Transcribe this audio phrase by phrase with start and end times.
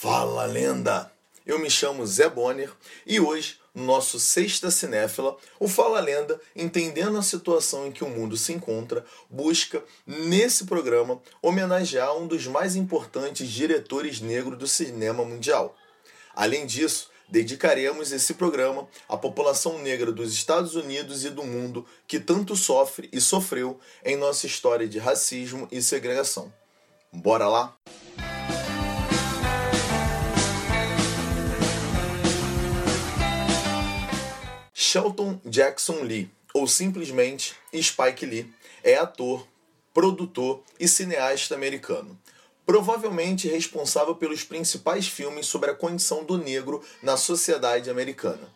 [0.00, 1.10] Fala lenda!
[1.44, 2.72] Eu me chamo Zé Bonner
[3.04, 8.08] e hoje, no nosso Sexta Cinéfila, o Fala Lenda, entendendo a situação em que o
[8.08, 15.24] mundo se encontra, busca, nesse programa, homenagear um dos mais importantes diretores negros do cinema
[15.24, 15.76] mundial.
[16.32, 22.20] Além disso, dedicaremos esse programa à população negra dos Estados Unidos e do mundo que
[22.20, 26.52] tanto sofre e sofreu em nossa história de racismo e segregação.
[27.12, 27.76] Bora lá?
[34.90, 38.50] Shelton Jackson Lee, ou simplesmente Spike Lee,
[38.82, 39.46] é ator,
[39.92, 42.18] produtor e cineasta americano.
[42.64, 48.48] Provavelmente responsável pelos principais filmes sobre a condição do negro na sociedade americana.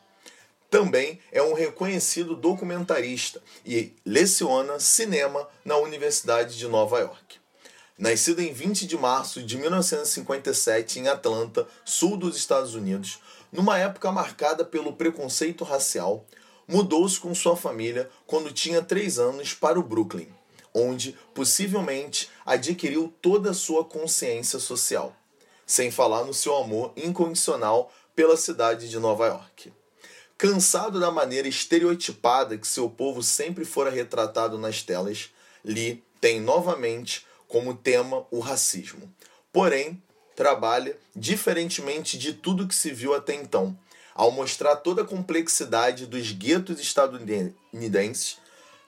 [0.70, 7.36] Também é um reconhecido documentarista e leciona cinema na Universidade de Nova York.
[7.98, 13.20] Nascido em 20 de março de 1957 em Atlanta, sul dos Estados Unidos,
[13.52, 16.26] numa época marcada pelo preconceito racial,
[16.66, 20.28] mudou-se com sua família quando tinha 3 anos para o Brooklyn,
[20.72, 25.14] onde possivelmente adquiriu toda a sua consciência social,
[25.66, 29.72] sem falar no seu amor incondicional pela cidade de Nova York.
[30.38, 35.30] Cansado da maneira estereotipada que seu povo sempre fora retratado nas telas,
[35.64, 39.12] Lee tem novamente como tema o racismo.
[39.52, 40.02] Porém,
[40.42, 43.78] trabalha diferentemente de tudo que se viu até então,
[44.12, 48.38] ao mostrar toda a complexidade dos guetos estadunidenses,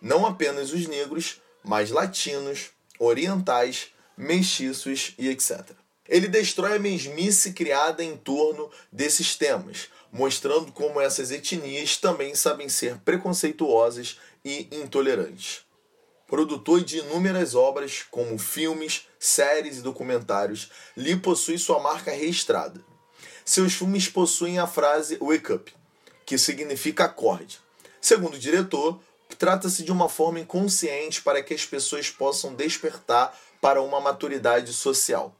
[0.02, 5.70] não apenas os negros, mas latinos, orientais, mestiços e etc.
[6.08, 12.68] Ele destrói a mesmice criada em torno desses temas, mostrando como essas etnias também sabem
[12.68, 15.63] ser preconceituosas e intolerantes
[16.34, 22.84] produtor de inúmeras obras, como filmes, séries e documentários, Lee possui sua marca registrada.
[23.44, 25.72] Seus filmes possuem a frase Wake Up,
[26.26, 27.60] que significa acorde.
[28.00, 28.98] Segundo o diretor,
[29.38, 35.32] trata-se de uma forma inconsciente para que as pessoas possam despertar para uma maturidade social.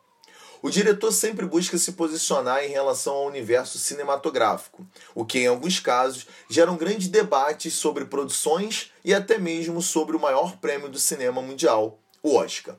[0.64, 5.78] O diretor sempre busca se posicionar em relação ao universo cinematográfico, o que, em alguns
[5.78, 10.98] casos, gera um grande debate sobre produções e até mesmo sobre o maior prêmio do
[10.98, 12.76] cinema mundial, o Oscar.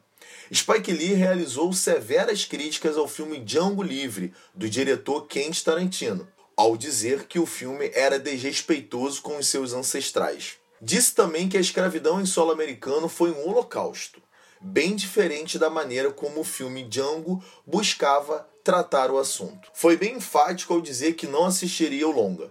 [0.51, 7.25] Spike Lee realizou severas críticas ao filme Django Livre, do diretor Quentin Tarantino, ao dizer
[7.27, 10.57] que o filme era desrespeitoso com os seus ancestrais.
[10.81, 14.24] Disse também que a escravidão em solo americano foi um holocausto
[14.65, 19.69] bem diferente da maneira como o filme Django buscava tratar o assunto.
[19.75, 22.49] Foi bem enfático ao dizer que não assistiria o longa.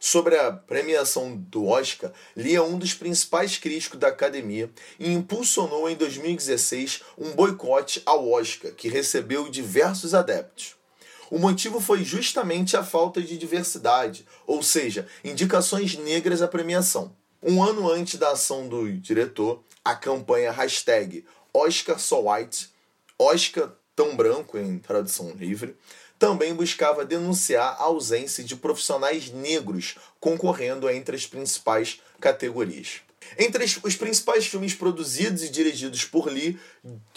[0.00, 5.88] Sobre a premiação do Oscar, Lee é um dos principais críticos da academia e impulsionou
[5.88, 10.74] em 2016 um boicote ao Oscar, que recebeu diversos adeptos.
[11.30, 17.14] O motivo foi justamente a falta de diversidade, ou seja, indicações negras à premiação.
[17.42, 21.24] Um ano antes da ação do diretor, a campanha hashtag
[21.54, 22.70] Oscar So White,
[23.18, 25.76] Oscar Tão Branco em tradução livre,
[26.18, 33.00] também buscava denunciar a ausência de profissionais negros concorrendo entre as principais categorias.
[33.38, 36.58] Entre os principais filmes produzidos e dirigidos por Lee,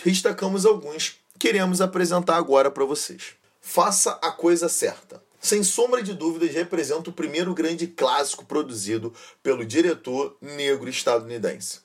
[0.03, 3.35] destacamos alguns que iremos apresentar agora para vocês.
[3.61, 5.21] Faça a Coisa Certa.
[5.39, 9.13] Sem sombra de dúvidas, representa o primeiro grande clássico produzido
[9.43, 11.84] pelo diretor negro estadunidense.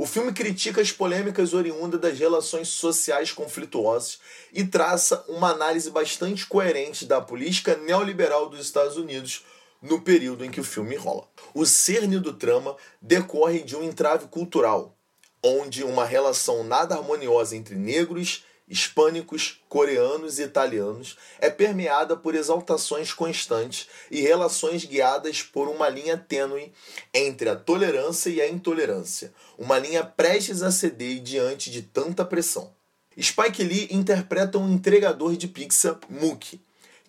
[0.00, 4.18] O filme critica as polêmicas oriundas das relações sociais conflituosas
[4.50, 9.44] e traça uma análise bastante coerente da política neoliberal dos Estados Unidos
[9.82, 11.28] no período em que o filme rola.
[11.52, 14.96] O cerne do trama decorre de um entrave cultural,
[15.44, 23.12] onde uma relação nada harmoniosa entre negros hispânicos, coreanos e italianos é permeada por exaltações
[23.12, 26.72] constantes e relações guiadas por uma linha tênue
[27.12, 32.72] entre a tolerância e a intolerância, uma linha prestes a ceder diante de tanta pressão.
[33.20, 36.60] Spike Lee interpreta um entregador de pizza, Mookie,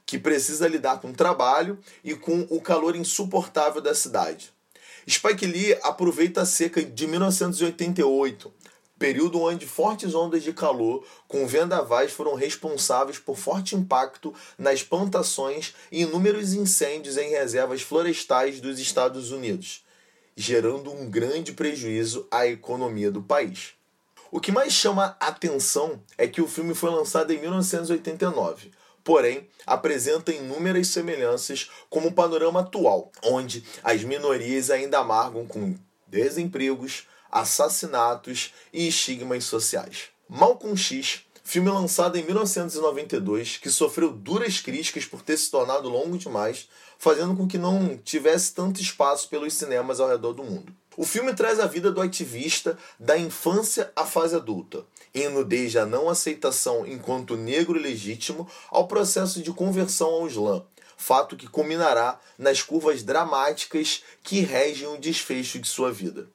[0.03, 4.51] que precisa lidar com o trabalho e com o calor insuportável da cidade.
[5.07, 8.51] Spike Lee aproveita a seca de 1988
[9.01, 15.73] período onde fortes ondas de calor com vendavais foram responsáveis por forte impacto nas plantações
[15.91, 19.83] e inúmeros incêndios em reservas florestais dos Estados Unidos,
[20.35, 23.73] gerando um grande prejuízo à economia do país.
[24.29, 28.69] O que mais chama atenção é que o filme foi lançado em 1989,
[29.03, 35.75] porém apresenta inúmeras semelhanças com o panorama atual, onde as minorias ainda amargam com
[36.05, 40.09] desempregos, assassinatos e estigmas sociais.
[40.27, 46.17] Malcolm X filme lançado em 1992 que sofreu duras críticas por ter se tornado longo
[46.17, 50.73] demais, fazendo com que não tivesse tanto espaço pelos cinemas ao redor do mundo.
[50.95, 55.85] O filme traz a vida do ativista da infância à fase adulta, indo desde a
[55.85, 60.63] não aceitação enquanto negro legítimo ao processo de conversão ao Islã,
[60.95, 66.29] fato que culminará nas curvas dramáticas que regem o desfecho de sua vida.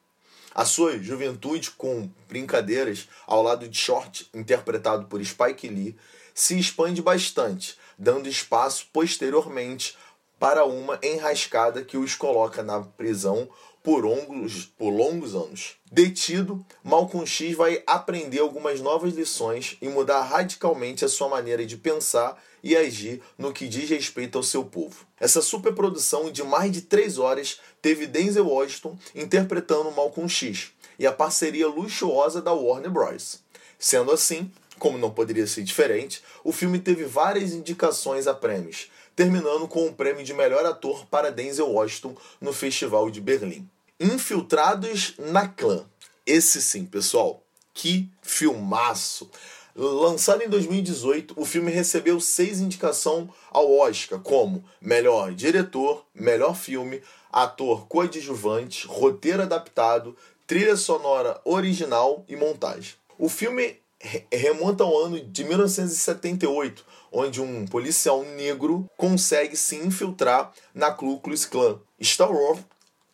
[0.57, 5.95] A sua juventude com brincadeiras ao lado de Short, interpretado por Spike Lee,
[6.33, 9.95] se expande bastante, dando espaço posteriormente
[10.39, 13.49] para uma enrascada que os coloca na prisão
[13.83, 15.75] por longos, por longos anos.
[15.89, 21.77] Detido, Malcolm X vai aprender algumas novas lições e mudar radicalmente a sua maneira de
[21.77, 25.05] pensar e agir no que diz respeito ao seu povo.
[25.17, 31.13] Essa superprodução de mais de três horas teve Denzel Washington interpretando Malcolm X e a
[31.13, 33.39] parceria luxuosa da Warner Bros.
[33.79, 39.67] Sendo assim, como não poderia ser diferente, o filme teve várias indicações a prêmios, terminando
[39.67, 43.67] com o prêmio de melhor ator para Denzel Washington no Festival de Berlim.
[43.99, 45.85] Infiltrados na Clã.
[46.23, 47.41] Esse sim, pessoal.
[47.73, 49.27] Que filmaço!
[49.75, 57.01] Lançado em 2018, o filme recebeu seis indicações ao Oscar, como melhor diretor, melhor filme,
[57.31, 60.15] ator coadjuvante, roteiro adaptado,
[60.45, 62.93] trilha sonora original e montagem.
[63.17, 63.79] O filme
[64.31, 71.45] remonta ao ano de 1978, onde um policial negro consegue se infiltrar na Ku Klux
[71.45, 71.79] Klan.
[72.01, 72.59] Star Wars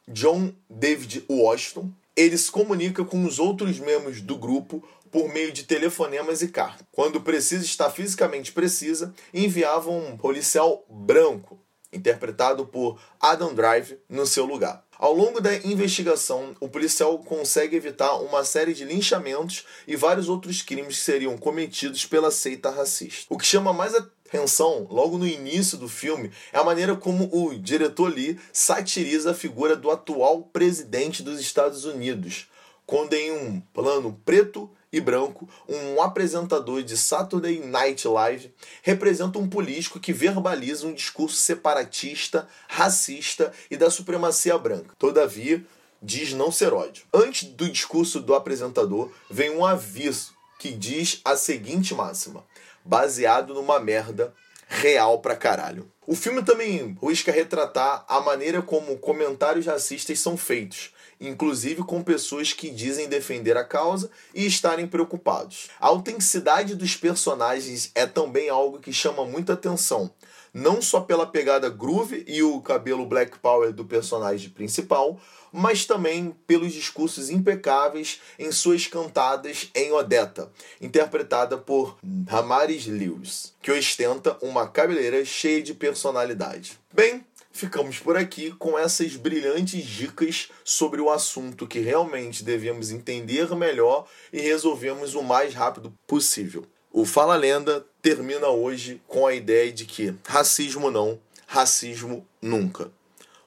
[0.07, 5.63] John David Washington, ele se comunica com os outros membros do grupo por meio de
[5.63, 6.85] telefonemas e cartas.
[6.91, 11.59] Quando precisa estar fisicamente precisa, enviava um policial branco,
[11.91, 14.83] interpretado por Adam Drive, no seu lugar.
[15.03, 20.61] Ao longo da investigação, o policial consegue evitar uma série de linchamentos e vários outros
[20.61, 23.25] crimes que seriam cometidos pela seita racista.
[23.29, 27.53] O que chama mais atenção logo no início do filme é a maneira como o
[27.53, 32.47] diretor Lee satiriza a figura do atual presidente dos Estados Unidos,
[32.85, 38.53] quando em um plano preto e branco, um apresentador de Saturday Night Live
[38.83, 44.93] representa um político que verbaliza um discurso separatista, racista e da supremacia branca.
[44.99, 45.65] Todavia,
[45.99, 47.05] diz não ser ódio.
[47.11, 52.45] Antes do discurso do apresentador, vem um aviso que diz a seguinte máxima:
[52.85, 54.31] baseado numa merda
[54.67, 55.91] real pra caralho.
[56.05, 60.93] O filme também busca retratar a maneira como comentários racistas são feitos,
[61.27, 65.69] inclusive com pessoas que dizem defender a causa e estarem preocupados.
[65.79, 70.11] A autenticidade dos personagens é também algo que chama muita atenção,
[70.53, 75.19] não só pela pegada groove e o cabelo black power do personagem principal,
[75.51, 83.71] mas também pelos discursos impecáveis em suas cantadas em Odetta, interpretada por Damaris Lewis, que
[83.71, 86.79] ostenta uma cabeleira cheia de personalidade.
[86.91, 87.23] Bem,
[87.53, 94.07] ficamos por aqui com essas brilhantes dicas sobre o assunto que realmente devemos entender melhor
[94.33, 96.65] e resolvemos o mais rápido possível.
[96.91, 102.91] O Fala Lenda termina hoje com a ideia de que racismo não, racismo nunca.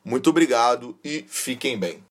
[0.05, 2.03] Muito obrigado e fiquem bem.